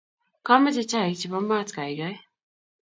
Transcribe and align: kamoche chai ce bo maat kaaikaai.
kamoche 0.45 0.83
chai 0.91 1.11
ce 1.19 1.25
bo 1.31 1.39
maat 1.49 1.69
kaaikaai. 1.75 2.15